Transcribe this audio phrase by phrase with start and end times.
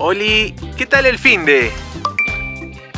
[0.00, 1.72] Oli, ¿qué tal el fin de?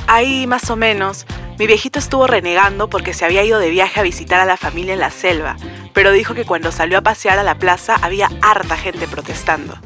[0.06, 1.25] Ahí más o menos.
[1.59, 4.93] Mi viejito estuvo renegando porque se había ido de viaje a visitar a la familia
[4.93, 5.57] en la selva,
[5.95, 9.79] pero dijo que cuando salió a pasear a la plaza había harta gente protestando.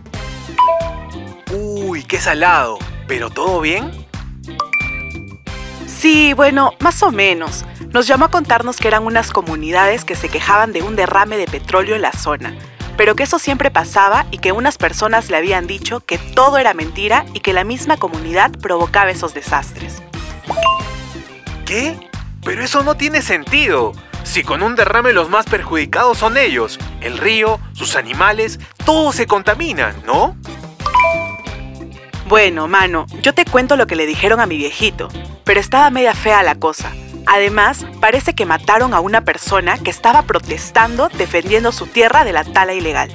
[1.53, 2.79] Uy, qué salado.
[3.07, 3.93] ¿Pero todo bien?
[5.87, 7.65] Sí, bueno, más o menos.
[7.91, 11.47] Nos llamó a contarnos que eran unas comunidades que se quejaban de un derrame de
[11.47, 12.57] petróleo en la zona,
[12.97, 16.75] pero que eso siempre pasaba y que unas personas le habían dicho que todo era
[16.75, 20.03] mentira y que la misma comunidad provocaba esos desastres.
[21.65, 21.97] ¿Qué?
[22.45, 23.93] Pero eso no tiene sentido.
[24.23, 29.27] Si con un derrame los más perjudicados son ellos, el río, sus animales, todos se
[29.27, 30.37] contaminan, ¿no?
[32.27, 35.09] Bueno, mano, yo te cuento lo que le dijeron a mi viejito,
[35.45, 36.91] pero estaba media fea la cosa.
[37.27, 42.45] Además, parece que mataron a una persona que estaba protestando defendiendo su tierra de la
[42.45, 43.11] tala ilegal.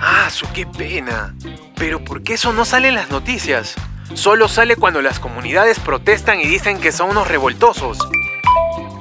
[0.00, 1.34] ¡Ah, su qué pena!
[1.76, 3.74] Pero ¿por qué eso no sale en las noticias?
[4.14, 7.98] Solo sale cuando las comunidades protestan y dicen que son unos revoltosos.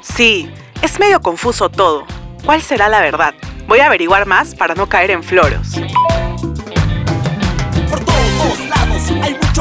[0.01, 2.05] Sí, es medio confuso todo.
[2.45, 3.33] ¿Cuál será la verdad?
[3.67, 5.79] Voy a averiguar más para no caer en floros.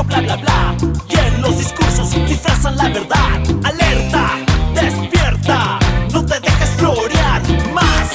[0.06, 0.76] Bla bla bla.
[1.08, 3.42] Y en los discursos disfrazan la verdad.
[3.64, 4.30] Alerta,
[4.74, 5.78] despierta,
[6.12, 8.10] no te dejes florear más.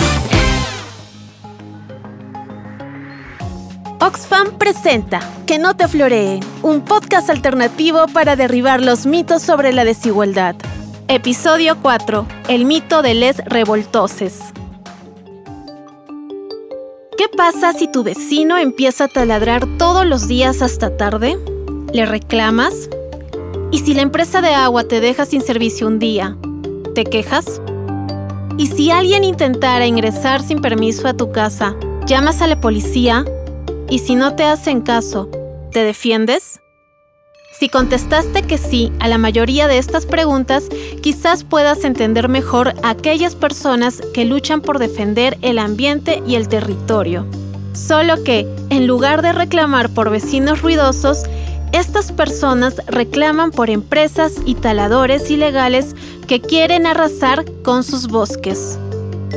[4.00, 9.84] Oxfam presenta Que no te floree, un podcast alternativo para derribar los mitos sobre la
[9.84, 10.56] desigualdad.
[11.08, 12.26] Episodio 4.
[12.48, 14.40] El mito de les revoltoses.
[17.18, 21.38] ¿Qué pasa si tu vecino empieza a taladrar todos los días hasta tarde?
[21.94, 22.90] ¿Le reclamas?
[23.70, 26.38] ¿Y si la empresa de agua te deja sin servicio un día?
[26.96, 27.62] ¿Te quejas?
[28.58, 31.76] ¿Y si alguien intentara ingresar sin permiso a tu casa,
[32.06, 33.26] llamas a la policía?
[33.90, 35.30] ¿Y si no te hacen caso,
[35.74, 36.62] te defiendes?
[37.60, 40.70] Si contestaste que sí a la mayoría de estas preguntas,
[41.04, 46.48] quizás puedas entender mejor a aquellas personas que luchan por defender el ambiente y el
[46.48, 47.28] territorio.
[47.74, 51.24] Solo que, en lugar de reclamar por vecinos ruidosos,
[51.72, 55.96] estas personas reclaman por empresas y taladores ilegales
[56.28, 58.78] que quieren arrasar con sus bosques.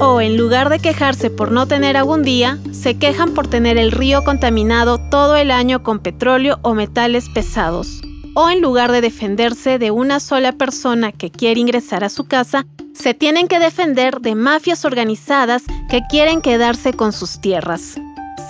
[0.00, 3.92] O en lugar de quejarse por no tener un día, se quejan por tener el
[3.92, 8.00] río contaminado todo el año con petróleo o metales pesados.
[8.34, 12.66] O en lugar de defenderse de una sola persona que quiere ingresar a su casa,
[12.92, 17.94] se tienen que defender de mafias organizadas que quieren quedarse con sus tierras.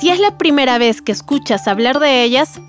[0.01, 2.61] Si es la primera vez que escuchas hablar de ellas,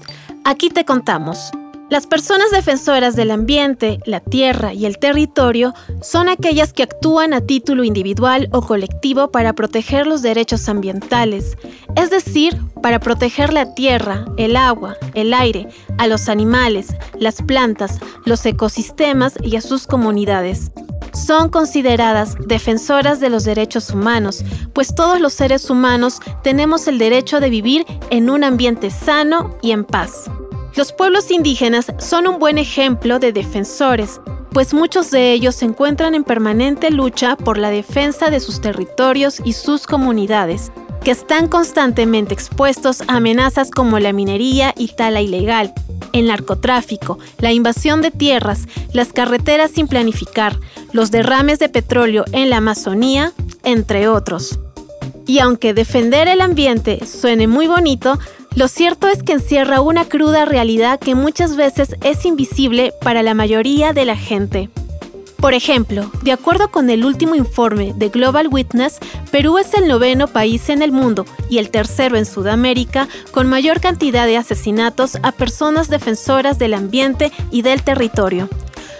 [0.45, 1.51] aquí te contamos.
[1.89, 7.41] Las personas defensoras del ambiente, la tierra y el territorio son aquellas que actúan a
[7.41, 11.57] título individual o colectivo para proteger los derechos ambientales,
[11.95, 15.67] es decir, para proteger la tierra, el agua, el aire,
[15.99, 16.87] a los animales,
[17.19, 20.71] las plantas, los ecosistemas y a sus comunidades.
[21.15, 24.43] Son consideradas defensoras de los derechos humanos,
[24.73, 29.71] pues todos los seres humanos tenemos el derecho de vivir en un ambiente sano y
[29.71, 30.29] en paz.
[30.75, 34.19] Los pueblos indígenas son un buen ejemplo de defensores,
[34.51, 39.41] pues muchos de ellos se encuentran en permanente lucha por la defensa de sus territorios
[39.45, 40.71] y sus comunidades,
[41.05, 45.71] que están constantemente expuestos a amenazas como la minería y tala ilegal,
[46.13, 50.59] el narcotráfico, la invasión de tierras, las carreteras sin planificar,
[50.93, 53.33] los derrames de petróleo en la Amazonía,
[53.63, 54.59] entre otros.
[55.27, 58.17] Y aunque defender el ambiente suene muy bonito,
[58.55, 63.35] lo cierto es que encierra una cruda realidad que muchas veces es invisible para la
[63.35, 64.71] mayoría de la gente.
[65.37, 68.97] Por ejemplo, de acuerdo con el último informe de Global Witness,
[69.31, 73.79] Perú es el noveno país en el mundo y el tercero en Sudamérica con mayor
[73.79, 78.49] cantidad de asesinatos a personas defensoras del ambiente y del territorio.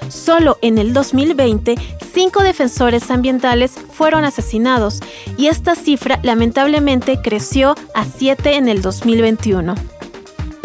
[0.10, 1.76] Solo en el 2020,
[2.14, 5.00] cinco defensores ambientales fueron asesinados
[5.38, 9.74] y esta cifra lamentablemente creció a siete en el 2021.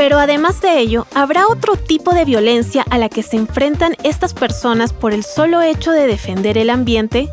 [0.01, 4.33] Pero además de ello, ¿habrá otro tipo de violencia a la que se enfrentan estas
[4.33, 7.29] personas por el solo hecho de defender el ambiente?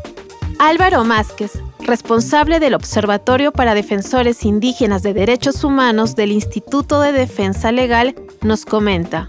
[0.58, 7.72] Álvaro Másquez, responsable del Observatorio para Defensores Indígenas de Derechos Humanos del Instituto de Defensa
[7.72, 9.28] Legal, nos comenta.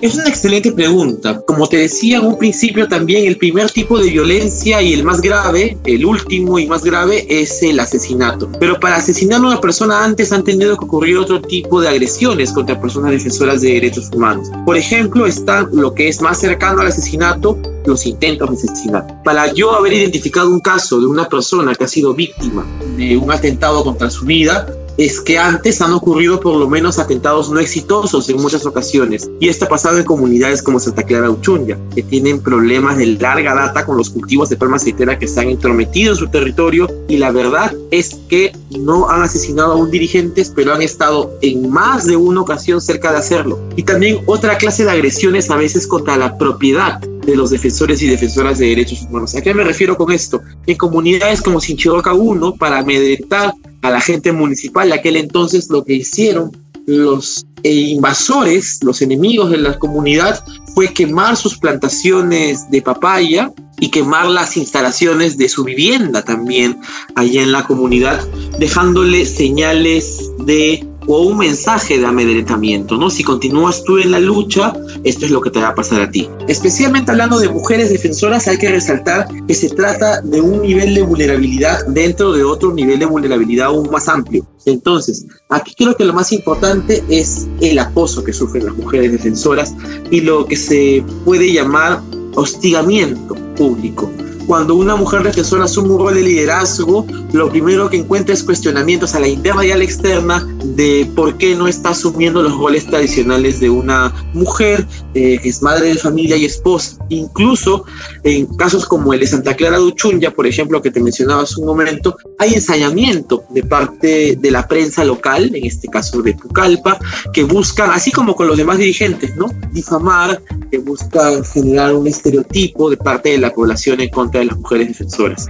[0.00, 1.42] Es una excelente pregunta.
[1.42, 5.20] Como te decía en un principio también, el primer tipo de violencia y el más
[5.20, 8.50] grave, el último y más grave, es el asesinato.
[8.58, 12.50] Pero para asesinar a una persona antes han tenido que ocurrir otro tipo de agresiones
[12.50, 14.48] contra personas defensoras de derechos humanos.
[14.64, 19.14] Por ejemplo, está lo que es más cercano al asesinato, los intentos de asesinato.
[19.22, 22.64] Para yo haber identificado un caso de una persona que ha sido víctima
[22.96, 27.50] de un atentado contra su vida, es que antes han ocurrido por lo menos atentados
[27.50, 29.30] no exitosos en muchas ocasiones.
[29.40, 33.54] Y esto ha pasado en comunidades como Santa Clara Uchunya, que tienen problemas de larga
[33.54, 36.88] data con los cultivos de palma aceitera que se han intrometido en su territorio.
[37.08, 41.70] Y la verdad es que no han asesinado a un dirigente, pero han estado en
[41.70, 43.58] más de una ocasión cerca de hacerlo.
[43.76, 48.08] Y también otra clase de agresiones a veces contra la propiedad de los defensores y
[48.08, 49.34] defensoras de derechos humanos.
[49.34, 50.40] ¿A qué me refiero con esto?
[50.66, 53.52] En comunidades como Sinchiroca 1, para amedrentar
[53.82, 56.50] a la gente municipal aquel entonces, lo que hicieron
[56.86, 60.42] los invasores, los enemigos de la comunidad,
[60.74, 66.80] fue quemar sus plantaciones de papaya y quemar las instalaciones de su vivienda también
[67.14, 68.26] allá en la comunidad,
[68.58, 73.10] dejándole señales de o un mensaje de amedrentamiento, ¿no?
[73.10, 74.72] Si continúas tú en la lucha,
[75.02, 76.28] esto es lo que te va a pasar a ti.
[76.46, 81.02] Especialmente hablando de mujeres defensoras, hay que resaltar que se trata de un nivel de
[81.02, 84.46] vulnerabilidad dentro de otro nivel de vulnerabilidad aún más amplio.
[84.66, 89.74] Entonces, aquí creo que lo más importante es el acoso que sufren las mujeres defensoras
[90.12, 92.00] y lo que se puede llamar
[92.36, 94.08] hostigamiento público
[94.46, 99.14] cuando una mujer defensora asume un rol de liderazgo, lo primero que encuentra es cuestionamientos
[99.14, 102.86] a la interna y a la externa de por qué no está asumiendo los roles
[102.86, 106.96] tradicionales de una mujer eh, que es madre de familia y esposa.
[107.08, 107.84] Incluso
[108.24, 111.60] en casos como el de Santa Clara de Uchunya, por ejemplo, que te mencionaba hace
[111.60, 116.98] un momento, hay ensayamiento de parte de la prensa local, en este caso de Pucallpa,
[117.32, 119.46] que buscan, así como con los demás dirigentes, ¿no?
[119.72, 120.40] Difamar,
[120.70, 124.88] que buscan generar un estereotipo de parte de la población en contra de las mujeres
[124.88, 125.48] defensoras.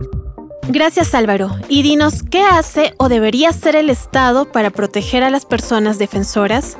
[0.68, 1.50] Gracias Álvaro.
[1.68, 6.76] Y dinos, ¿qué hace o debería hacer el Estado para proteger a las personas defensoras?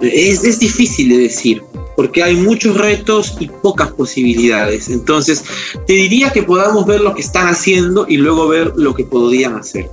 [0.00, 1.62] Es, es, difícil de decir,
[1.96, 4.88] porque hay muchos retos y pocas posibilidades.
[4.88, 5.44] Entonces,
[5.86, 9.56] te diría que podamos ver lo que están haciendo y luego ver lo que podrían
[9.56, 9.88] hacer.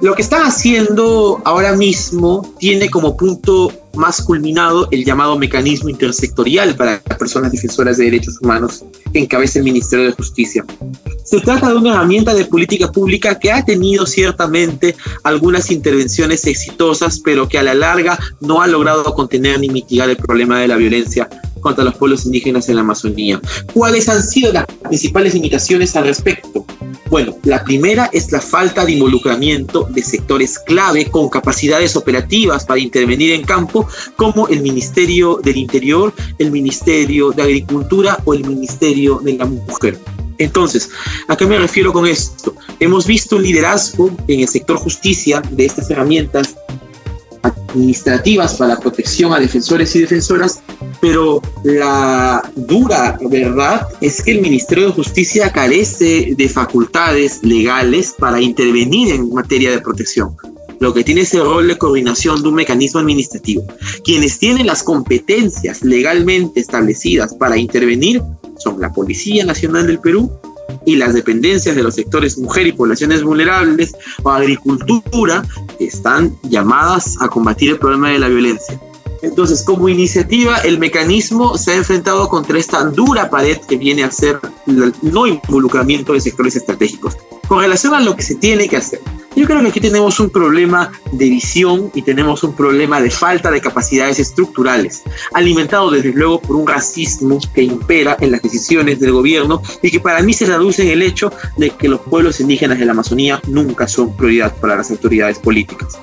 [0.00, 6.74] Lo que están haciendo ahora mismo tiene como punto más culminado el llamado mecanismo intersectorial
[6.74, 10.64] para las personas defensoras de derechos humanos que encabeza el Ministerio de Justicia.
[11.24, 14.94] Se trata de una herramienta de política pública que ha tenido ciertamente
[15.24, 20.16] algunas intervenciones exitosas, pero que a la larga no ha logrado contener ni mitigar el
[20.16, 21.28] problema de la violencia
[21.66, 23.40] contra los pueblos indígenas en la Amazonía.
[23.74, 26.64] ¿Cuáles han sido las principales limitaciones al respecto?
[27.10, 32.78] Bueno, la primera es la falta de involucramiento de sectores clave con capacidades operativas para
[32.78, 39.18] intervenir en campo, como el Ministerio del Interior, el Ministerio de Agricultura o el Ministerio
[39.24, 39.98] de la Mujer.
[40.38, 40.88] Entonces,
[41.26, 42.54] ¿a qué me refiero con esto?
[42.78, 46.54] Hemos visto un liderazgo en el sector justicia de estas herramientas
[47.46, 50.60] administrativas para la protección a defensores y defensoras,
[51.00, 58.40] pero la dura verdad es que el Ministerio de Justicia carece de facultades legales para
[58.40, 60.36] intervenir en materia de protección.
[60.78, 63.64] Lo que tiene es el rol de coordinación de un mecanismo administrativo.
[64.04, 68.22] Quienes tienen las competencias legalmente establecidas para intervenir
[68.58, 70.30] son la Policía Nacional del Perú
[70.84, 75.44] y las dependencias de los sectores mujer y poblaciones vulnerables o agricultura
[75.80, 78.80] están llamadas a combatir el problema de la violencia.
[79.22, 84.10] Entonces, como iniciativa, el mecanismo se ha enfrentado contra esta dura pared que viene a
[84.10, 87.16] ser el no involucramiento de sectores estratégicos.
[87.48, 89.00] Con relación a lo que se tiene que hacer,
[89.36, 93.50] yo creo que aquí tenemos un problema de visión y tenemos un problema de falta
[93.50, 95.02] de capacidades estructurales,
[95.34, 100.00] alimentado desde luego por un racismo que impera en las decisiones del gobierno y que
[100.00, 103.40] para mí se traduce en el hecho de que los pueblos indígenas de la Amazonía
[103.46, 105.98] nunca son prioridad para las autoridades políticas.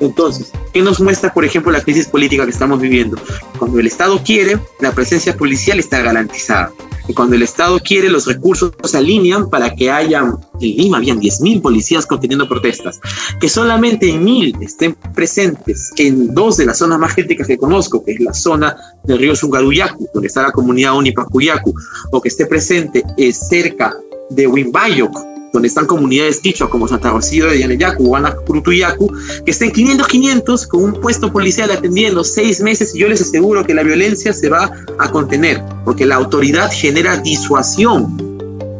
[0.00, 3.16] Entonces, ¿qué nos muestra, por ejemplo, la crisis política que estamos viviendo?
[3.58, 6.72] Cuando el Estado quiere, la presencia policial está garantizada.
[7.06, 11.20] Y cuando el Estado quiere, los recursos se alinean para que haya, en Lima habían
[11.20, 13.00] 10.000 policías conteniendo protestas,
[13.40, 18.04] que solamente en 1.000 estén presentes en dos de las zonas más críticas que conozco,
[18.04, 21.74] que es la zona del río Sungaruyacu, donde está la comunidad Unipacuyacu,
[22.10, 23.94] o que esté presente es eh, cerca
[24.30, 29.10] de Wimbayoc, donde están comunidades quichua como Santa Rocío de Yaneyacu, Guanajurutuyacu,
[29.44, 33.72] que estén 500-500 con un puesto policial atendiendo seis meses y yo les aseguro que
[33.72, 34.68] la violencia se va
[34.98, 38.18] a contener, porque la autoridad genera disuasión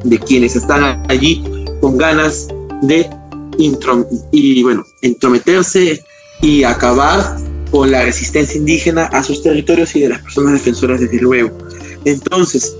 [0.02, 1.45] de quienes están allí
[1.81, 2.49] con ganas
[2.83, 3.09] de
[4.33, 6.02] y, bueno, entrometerse
[6.43, 7.37] y acabar
[7.71, 11.57] con la resistencia indígena a sus territorios y de las personas defensoras desde luego.
[12.04, 12.76] Entonces,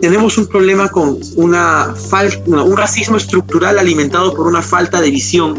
[0.00, 5.56] tenemos un problema con una falta, un racismo estructural alimentado por una falta de visión.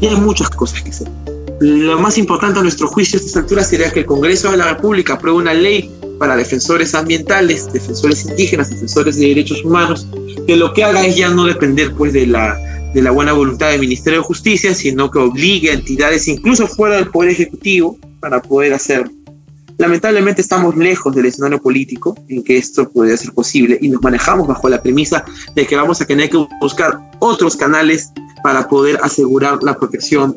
[0.00, 1.08] Y hay muchas cosas que hacer.
[1.60, 4.72] Lo más importante a nuestro juicio a esta altura sería que el Congreso de la
[4.74, 10.06] República apruebe una ley para defensores ambientales, defensores indígenas, defensores de derechos humanos,
[10.46, 12.58] que lo que haga es ya no depender pues de la
[12.94, 16.96] de la buena voluntad del Ministerio de Justicia, sino que obligue a entidades incluso fuera
[16.96, 19.12] del Poder Ejecutivo para poder hacerlo.
[19.80, 24.46] Lamentablemente estamos lejos del escenario político en que esto podría ser posible y nos manejamos
[24.46, 29.62] bajo la premisa de que vamos a tener que buscar otros canales para poder asegurar
[29.62, 30.36] la protección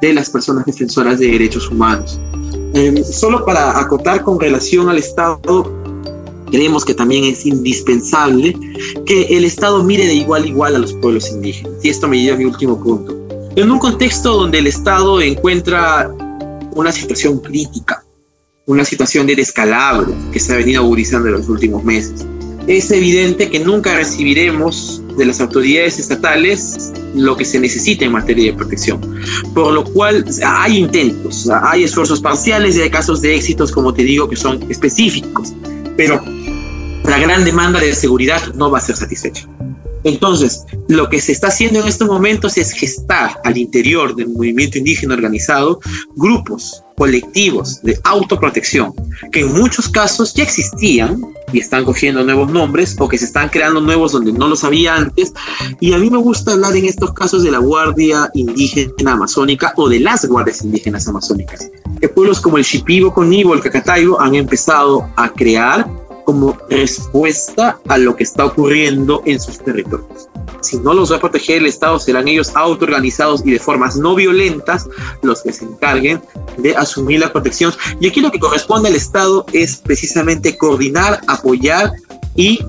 [0.00, 2.18] de las personas defensoras de derechos humanos.
[2.72, 5.70] Eh, solo para acotar con relación al Estado,
[6.50, 8.58] creemos que también es indispensable
[9.04, 11.74] que el Estado mire de igual a igual a los pueblos indígenas.
[11.82, 13.14] Y esto me lleva a mi último punto.
[13.56, 16.10] En un contexto donde el Estado encuentra
[16.74, 18.02] una situación crítica,
[18.70, 22.24] una situación de descalabro que se ha venido agudizando en los últimos meses,
[22.68, 28.52] es evidente que nunca recibiremos de las autoridades estatales lo que se necesita en materia
[28.52, 29.00] de protección.
[29.54, 34.04] Por lo cual hay intentos, hay esfuerzos parciales y hay casos de éxitos, como te
[34.04, 35.52] digo, que son específicos,
[35.96, 36.22] pero
[37.02, 39.48] la gran demanda de seguridad no va a ser satisfecha.
[40.04, 44.78] Entonces, lo que se está haciendo en estos momentos es gestar al interior del movimiento
[44.78, 45.80] indígena organizado
[46.14, 48.92] grupos, colectivos de autoprotección,
[49.32, 51.18] que en muchos casos ya existían
[51.50, 54.96] y están cogiendo nuevos nombres o que se están creando nuevos donde no los había
[54.96, 55.32] antes.
[55.80, 59.88] Y a mí me gusta hablar en estos casos de la Guardia Indígena Amazónica o
[59.88, 61.70] de las Guardias Indígenas Amazónicas,
[62.02, 65.88] que pueblos como el Shipibo, Conibo, el Cacataibo han empezado a crear
[66.26, 70.29] como respuesta a lo que está ocurriendo en sus territorios.
[70.60, 74.14] Si no los va a proteger el Estado, serán ellos autoorganizados y de formas no
[74.14, 74.88] violentas
[75.22, 76.22] los que se encarguen
[76.58, 77.72] de asumir la protección.
[78.00, 81.92] Y aquí lo que corresponde al Estado es precisamente coordinar, apoyar
[82.34, 82.60] y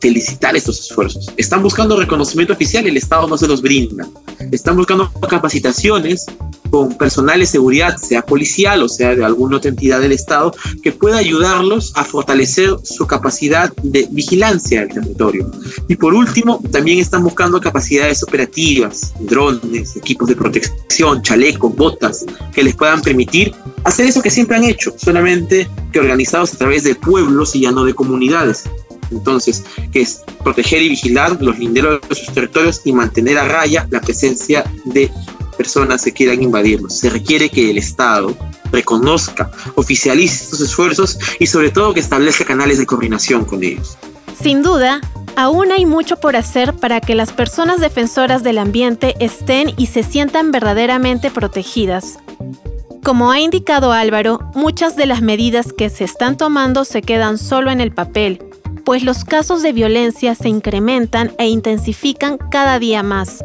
[0.00, 1.30] felicitar estos esfuerzos.
[1.36, 4.06] Están buscando reconocimiento oficial el Estado no se los brinda.
[4.50, 6.26] Están buscando capacitaciones
[6.70, 10.92] con personal de seguridad, sea policial o sea de alguna otra entidad del Estado, que
[10.92, 15.50] pueda ayudarlos a fortalecer su capacidad de vigilancia del territorio.
[15.88, 22.62] Y por último, también están buscando capacidades operativas, drones, equipos de protección, chalecos, botas, que
[22.62, 26.94] les puedan permitir hacer eso que siempre han hecho, solamente que organizados a través de
[26.94, 28.64] pueblos y ya no de comunidades.
[29.10, 33.86] Entonces, que es proteger y vigilar los linderos de sus territorios y mantener a raya
[33.90, 35.10] la presencia de
[35.60, 36.96] personas que quieran invadirlos.
[36.96, 38.34] Se requiere que el Estado
[38.72, 43.98] reconozca, oficialice estos esfuerzos y sobre todo que establezca canales de coordinación con ellos.
[44.42, 45.02] Sin duda,
[45.36, 50.02] aún hay mucho por hacer para que las personas defensoras del ambiente estén y se
[50.02, 52.18] sientan verdaderamente protegidas.
[53.04, 57.70] Como ha indicado Álvaro, muchas de las medidas que se están tomando se quedan solo
[57.70, 58.50] en el papel
[58.90, 63.44] pues los casos de violencia se incrementan e intensifican cada día más.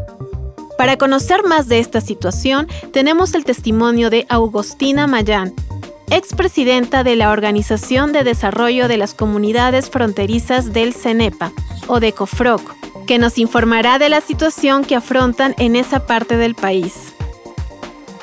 [0.77, 5.53] Para conocer más de esta situación, tenemos el testimonio de Augustina Mayán,
[6.09, 11.51] expresidenta de la Organización de Desarrollo de las Comunidades Fronterizas del CENEPA,
[11.87, 12.61] o de COFROC,
[13.07, 17.13] que nos informará de la situación que afrontan en esa parte del país.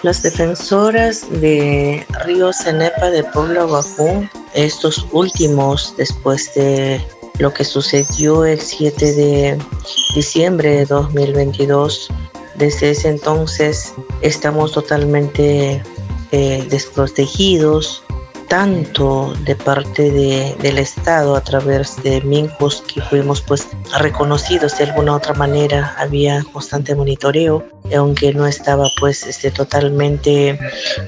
[0.02, 7.00] Las defensoras de Río Cenepa de Pueblo Guajún estos últimos, después de
[7.38, 9.58] lo que sucedió el 7 de
[10.14, 12.08] diciembre de 2022,
[12.56, 15.82] desde ese entonces estamos totalmente
[16.32, 18.02] eh, desprotegidos,
[18.52, 23.66] tanto de parte de, del Estado a través de MINCOS que fuimos pues
[23.98, 27.66] reconocidos de alguna otra manera, había constante monitoreo,
[27.96, 30.58] aunque no estaba pues este, totalmente,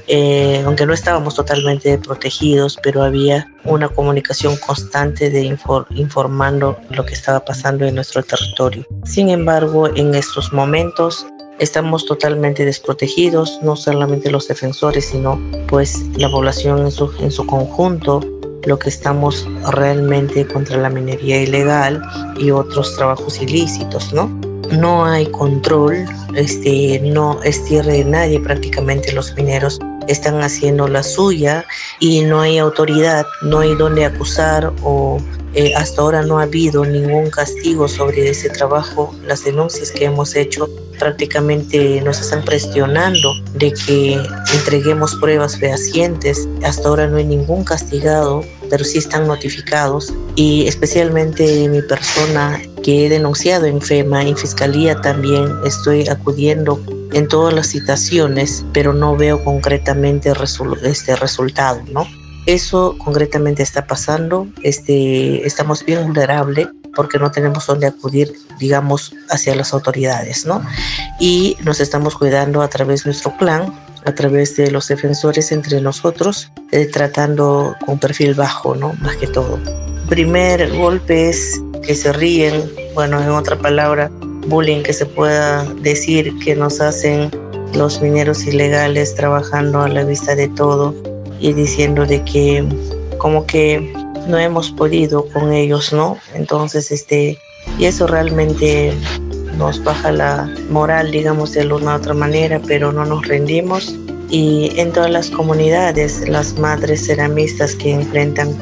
[0.07, 5.55] eh, aunque no estábamos totalmente protegidos, pero había una comunicación constante de
[5.91, 8.87] informando lo que estaba pasando en nuestro territorio.
[9.03, 11.27] Sin embargo, en estos momentos
[11.59, 17.45] estamos totalmente desprotegidos, no solamente los defensores, sino pues la población en su, en su
[17.45, 18.21] conjunto,
[18.65, 22.01] lo que estamos realmente contra la minería ilegal
[22.37, 24.27] y otros trabajos ilícitos, ¿no?
[24.71, 31.03] No hay control, este, no es tierra de nadie, prácticamente los mineros están haciendo la
[31.03, 31.65] suya
[31.99, 35.19] y no hay autoridad, no hay donde acusar o
[35.53, 39.15] eh, hasta ahora no ha habido ningún castigo sobre ese trabajo.
[39.25, 44.21] Las denuncias que hemos hecho prácticamente nos están presionando de que
[44.53, 46.47] entreguemos pruebas fehacientes.
[46.63, 50.13] Hasta ahora no hay ningún castigado, pero sí están notificados.
[50.35, 56.79] Y especialmente mi persona que he denunciado en FEMA, en Fiscalía también estoy acudiendo
[57.13, 60.33] en todas las citaciones, pero no veo concretamente
[60.83, 62.05] este resultado, ¿no?
[62.45, 69.55] Eso concretamente está pasando, este, estamos bien vulnerables porque no tenemos dónde acudir, digamos, hacia
[69.55, 70.61] las autoridades, ¿no?
[71.19, 73.73] Y nos estamos cuidando a través de nuestro plan,
[74.05, 78.93] a través de los defensores entre nosotros, eh, tratando con perfil bajo, ¿no?
[79.01, 79.59] Más que todo.
[80.09, 84.09] Primer golpe es que se ríen, bueno, en otra palabra,
[84.47, 87.31] bullying que se pueda decir que nos hacen
[87.73, 90.95] los mineros ilegales trabajando a la vista de todo
[91.39, 92.63] y diciendo de que
[93.17, 93.93] como que
[94.27, 96.17] no hemos podido con ellos, ¿no?
[96.33, 97.37] Entonces, este,
[97.77, 98.93] y eso realmente
[99.57, 103.95] nos baja la moral, digamos, de una u otra manera, pero no nos rendimos.
[104.29, 108.55] Y en todas las comunidades, las madres ceramistas que enfrentan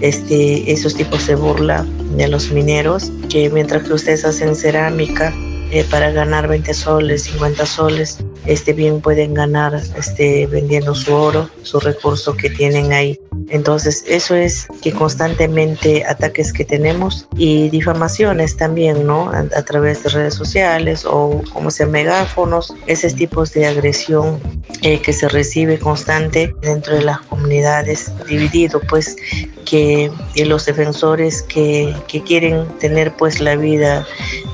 [0.00, 5.32] este, esos tipos de burla de los mineros, que mientras que ustedes hacen cerámica
[5.70, 11.48] eh, para ganar 20 soles, 50 soles, este bien pueden ganar este, vendiendo su oro,
[11.62, 13.18] su recurso que tienen ahí.
[13.48, 19.30] Entonces, eso es que constantemente ataques que tenemos y difamaciones también, ¿no?
[19.30, 24.40] A, través de redes sociales o como sea megáfonos, esos tipos de agresión
[24.82, 29.16] eh, que se recibe constante dentro de las comunidades, dividido pues
[29.64, 30.10] que
[30.44, 34.06] los defensores que, que, quieren tener pues la vida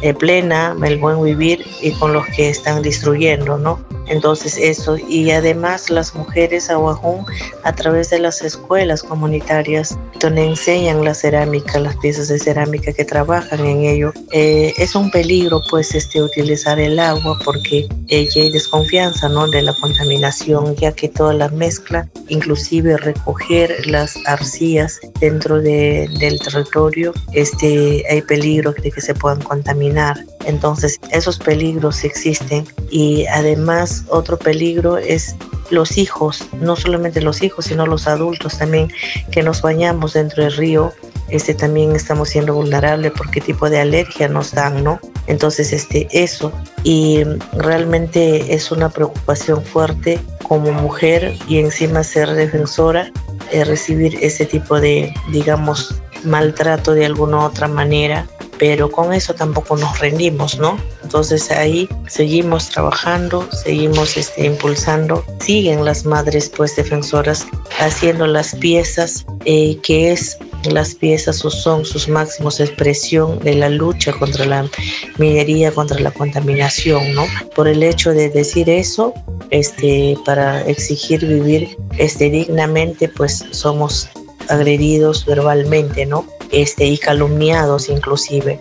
[0.03, 3.85] eh, plena, el buen vivir y con los que están destruyendo, ¿no?
[4.07, 7.25] Entonces eso, y además las mujeres aguajún
[7.65, 13.05] a través de las escuelas comunitarias donde enseñan la cerámica, las piezas de cerámica que
[13.05, 18.51] trabajan en ello, eh, es un peligro pues este utilizar el agua porque ella hay
[18.51, 19.47] desconfianza ¿no?
[19.49, 26.39] de la contaminación ya que toda la mezcla, inclusive recoger las arcillas dentro de, del
[26.39, 30.25] territorio, este, hay peligro de que se puedan contaminar.
[30.47, 35.37] Entonces esos peligros existen y además otro peligro es
[35.71, 38.93] los hijos, no solamente los hijos, sino los adultos también
[39.31, 40.93] que nos bañamos dentro del río,
[41.29, 44.99] este también estamos siendo vulnerables por qué tipo de alergia nos dan, ¿no?
[45.27, 46.53] Entonces, este, eso,
[46.85, 47.23] y
[47.53, 53.13] realmente es una preocupación fuerte como mujer y encima ser defensora,
[53.53, 58.27] eh, recibir ese tipo de, digamos, maltrato de alguna otra manera
[58.59, 60.79] pero con eso tampoco nos rendimos, ¿no?
[61.03, 67.47] Entonces ahí seguimos trabajando, seguimos este, impulsando, siguen las madres pues defensoras
[67.79, 73.69] haciendo las piezas eh, que es las piezas o son sus máximos expresión de la
[73.69, 74.69] lucha contra la
[75.17, 77.27] minería, contra la contaminación, ¿no?
[77.55, 79.15] Por el hecho de decir eso,
[79.51, 84.09] este, para exigir vivir este, dignamente, pues somos
[84.49, 86.27] agredidos verbalmente, ¿no?
[86.51, 88.61] Este, y calumniados inclusive.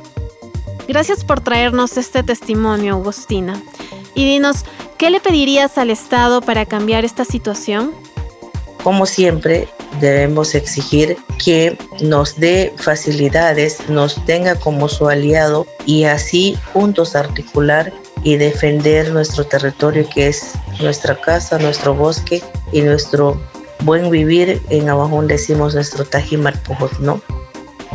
[0.88, 3.62] Gracias por traernos este testimonio, Agustina.
[4.16, 4.64] Y dinos,
[4.98, 7.94] ¿qué le pedirías al Estado para cambiar esta situación?
[8.84, 9.68] Como siempre,
[10.00, 17.92] debemos exigir que nos dé facilidades, nos tenga como su aliado y así juntos articular
[18.24, 23.40] y defender nuestro territorio que es nuestra casa, nuestro bosque y nuestro
[23.84, 24.62] buen vivir.
[24.70, 27.22] En Abajún decimos nuestro Tajimarpujot, ¿no?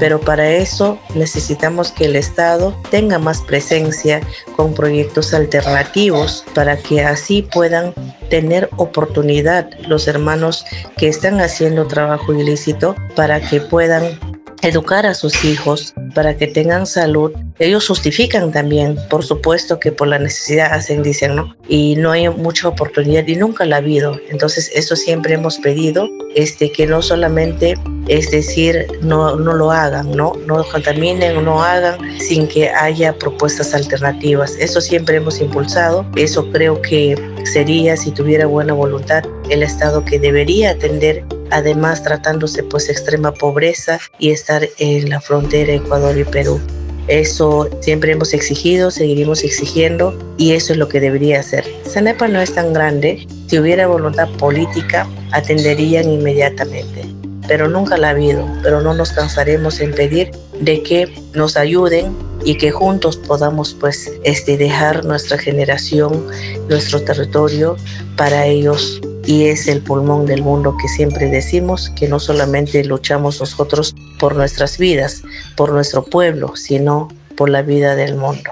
[0.03, 4.21] Pero para eso necesitamos que el Estado tenga más presencia
[4.57, 7.95] con proyectos alternativos para que así puedan
[8.29, 10.65] tener oportunidad los hermanos
[10.97, 14.19] que están haciendo trabajo ilícito para que puedan
[14.63, 17.33] educar a sus hijos para que tengan salud.
[17.59, 21.55] Ellos justifican también, por supuesto que por la necesidad hacen, dicen, ¿no?
[21.69, 24.19] Y no hay mucha oportunidad y nunca la ha habido.
[24.31, 27.75] Entonces, eso siempre hemos pedido, este, que no solamente
[28.09, 30.33] es decir, no, no lo hagan, ¿no?
[30.47, 34.57] No contaminen, no hagan sin que haya propuestas alternativas.
[34.59, 36.05] Eso siempre hemos impulsado.
[36.17, 42.63] Eso creo que sería, si tuviera buena voluntad, el Estado que debería atender además tratándose
[42.63, 46.61] pues extrema pobreza y estar en la frontera Ecuador y Perú.
[47.09, 51.65] Eso siempre hemos exigido, seguiremos exigiendo y eso es lo que debería hacer.
[51.85, 57.05] Sanepa no es tan grande, si hubiera voluntad política atenderían inmediatamente,
[57.49, 62.17] pero nunca la ha habido, pero no nos cansaremos en pedir de que nos ayuden
[62.45, 66.27] y que juntos podamos pues este, dejar nuestra generación,
[66.69, 67.77] nuestro territorio
[68.17, 73.41] para ellos y es el pulmón del mundo que siempre decimos que no solamente luchamos
[73.41, 75.23] nosotros por nuestras vidas,
[75.57, 78.51] por nuestro pueblo, sino por la vida del mundo.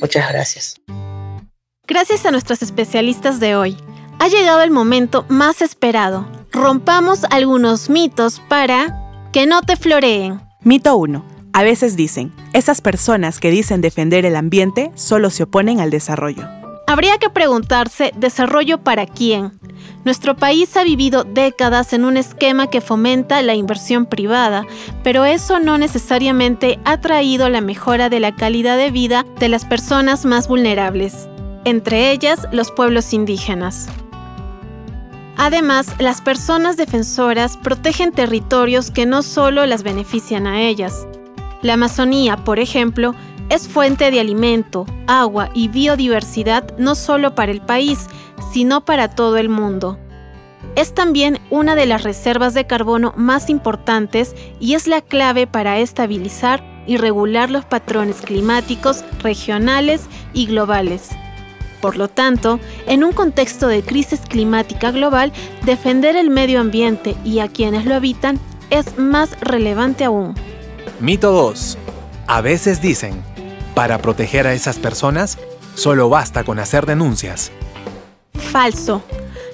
[0.00, 0.76] Muchas gracias.
[1.86, 3.76] Gracias a nuestros especialistas de hoy.
[4.18, 6.39] Ha llegado el momento más esperado.
[6.52, 10.40] Rompamos algunos mitos para que no te floreen.
[10.62, 11.24] Mito 1.
[11.52, 16.48] A veces dicen, esas personas que dicen defender el ambiente solo se oponen al desarrollo.
[16.88, 19.60] Habría que preguntarse, ¿desarrollo para quién?
[20.04, 24.66] Nuestro país ha vivido décadas en un esquema que fomenta la inversión privada,
[25.04, 29.64] pero eso no necesariamente ha traído la mejora de la calidad de vida de las
[29.64, 31.28] personas más vulnerables,
[31.64, 33.88] entre ellas los pueblos indígenas.
[35.42, 41.06] Además, las personas defensoras protegen territorios que no solo las benefician a ellas.
[41.62, 43.14] La Amazonía, por ejemplo,
[43.48, 48.06] es fuente de alimento, agua y biodiversidad no solo para el país,
[48.52, 49.98] sino para todo el mundo.
[50.76, 55.78] Es también una de las reservas de carbono más importantes y es la clave para
[55.78, 60.02] estabilizar y regular los patrones climáticos regionales
[60.34, 61.08] y globales.
[61.80, 65.32] Por lo tanto, en un contexto de crisis climática global,
[65.64, 68.38] defender el medio ambiente y a quienes lo habitan
[68.70, 70.34] es más relevante aún.
[71.00, 71.78] Mito 2.
[72.26, 73.22] A veces dicen,
[73.74, 75.38] para proteger a esas personas,
[75.74, 77.50] solo basta con hacer denuncias.
[78.34, 79.02] Falso.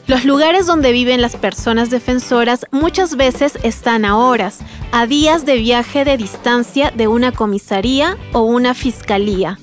[0.07, 4.59] Los lugares donde viven las personas defensoras muchas veces están a horas,
[4.93, 9.59] a días de viaje de distancia de una comisaría o una fiscalía.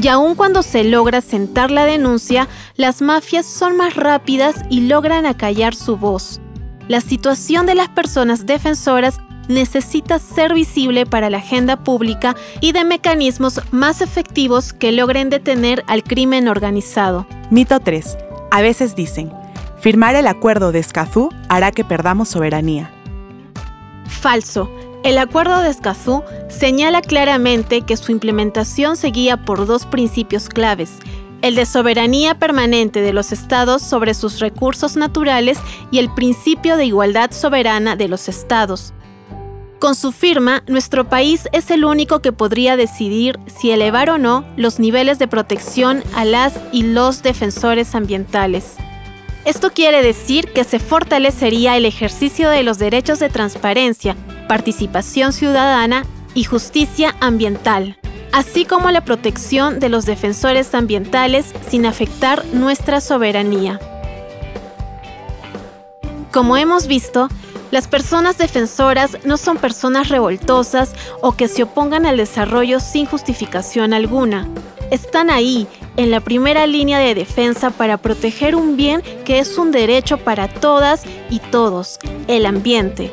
[0.00, 5.26] Y aun cuando se logra sentar la denuncia, las mafias son más rápidas y logran
[5.26, 6.40] acallar su voz.
[6.86, 12.84] La situación de las personas defensoras necesita ser visible para la agenda pública y de
[12.84, 17.26] mecanismos más efectivos que logren detener al crimen organizado.
[17.50, 18.16] Mito 3.
[18.50, 19.32] A veces dicen,
[19.80, 22.92] firmar el acuerdo de Escazú hará que perdamos soberanía.
[24.08, 24.70] Falso.
[25.04, 30.90] El acuerdo de Escazú señala claramente que su implementación seguía por dos principios claves,
[31.40, 35.58] el de soberanía permanente de los estados sobre sus recursos naturales
[35.90, 38.92] y el principio de igualdad soberana de los estados.
[39.78, 44.44] Con su firma, nuestro país es el único que podría decidir si elevar o no
[44.56, 48.74] los niveles de protección a las y los defensores ambientales.
[49.48, 54.14] Esto quiere decir que se fortalecería el ejercicio de los derechos de transparencia,
[54.46, 57.96] participación ciudadana y justicia ambiental,
[58.30, 63.80] así como la protección de los defensores ambientales sin afectar nuestra soberanía.
[66.30, 67.28] Como hemos visto,
[67.70, 73.94] las personas defensoras no son personas revoltosas o que se opongan al desarrollo sin justificación
[73.94, 74.46] alguna.
[74.90, 75.66] Están ahí,
[75.98, 80.48] en la primera línea de defensa para proteger un bien que es un derecho para
[80.48, 83.12] todas y todos, el ambiente.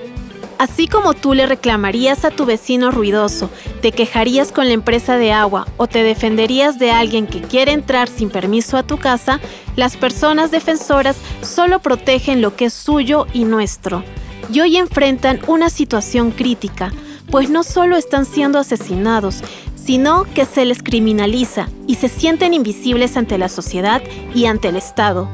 [0.58, 3.50] Así como tú le reclamarías a tu vecino ruidoso,
[3.82, 8.08] te quejarías con la empresa de agua o te defenderías de alguien que quiere entrar
[8.08, 9.42] sin permiso a tu casa,
[9.76, 14.04] las personas defensoras solo protegen lo que es suyo y nuestro
[14.52, 16.92] y hoy enfrentan una situación crítica,
[17.32, 19.42] pues no solo están siendo asesinados,
[19.86, 24.02] sino que se les criminaliza y se sienten invisibles ante la sociedad
[24.34, 25.30] y ante el Estado.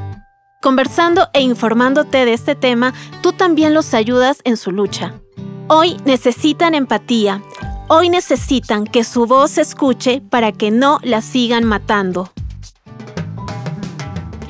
[0.61, 5.15] Conversando e informándote de este tema, tú también los ayudas en su lucha.
[5.67, 7.41] Hoy necesitan empatía,
[7.87, 12.31] hoy necesitan que su voz se escuche para que no la sigan matando.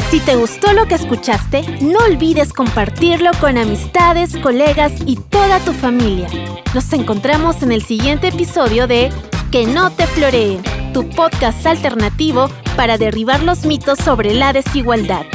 [0.09, 5.71] Si te gustó lo que escuchaste, no olvides compartirlo con amistades, colegas y toda tu
[5.71, 6.27] familia.
[6.73, 9.09] Nos encontramos en el siguiente episodio de
[9.51, 15.25] que no te floreen, tu podcast alternativo para derribar los mitos sobre la desigualdad.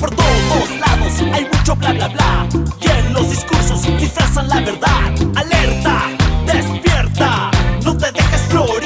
[0.00, 2.48] Por todos lados hay mucho bla bla bla,
[2.80, 5.14] y en los discursos disfrazan la verdad.
[5.36, 6.04] Alerta,
[6.46, 7.50] despierta,
[7.84, 8.83] no te dejes florear.